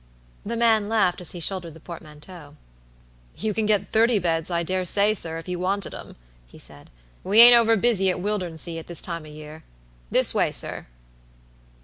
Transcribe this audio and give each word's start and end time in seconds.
The 0.43 0.57
man 0.57 0.89
laughed 0.89 1.21
as 1.21 1.29
he 1.29 1.39
shouldered 1.39 1.75
the 1.75 1.79
portmanteau. 1.79 2.55
"You 3.37 3.53
can 3.53 3.67
get 3.67 3.91
thirty 3.91 4.17
beds, 4.17 4.49
I 4.49 4.63
dare 4.63 4.83
say, 4.83 5.13
sir, 5.13 5.37
if 5.37 5.47
you 5.47 5.59
wanted 5.59 5.93
'em," 5.93 6.15
he 6.47 6.57
said. 6.57 6.89
"We 7.23 7.39
ain't 7.39 7.55
over 7.55 7.77
busy 7.77 8.09
at 8.09 8.17
Wildernsea 8.19 8.79
at 8.79 8.87
this 8.87 9.03
time 9.03 9.25
o' 9.25 9.29
year. 9.29 9.63
This 10.09 10.33
way, 10.33 10.51
sir." 10.51 10.87